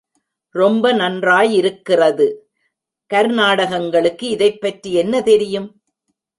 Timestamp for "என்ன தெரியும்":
4.93-5.69